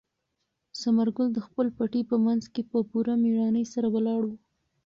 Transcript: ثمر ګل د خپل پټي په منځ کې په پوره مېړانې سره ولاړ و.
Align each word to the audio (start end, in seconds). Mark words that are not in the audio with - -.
ثمر 0.81 1.07
ګل 1.17 1.27
د 1.33 1.39
خپل 1.47 1.67
پټي 1.77 2.01
په 2.11 2.15
منځ 2.25 2.43
کې 2.53 2.61
په 2.71 2.77
پوره 2.89 3.13
مېړانې 3.23 3.63
سره 3.73 3.87
ولاړ 3.95 4.21
و. 4.25 4.31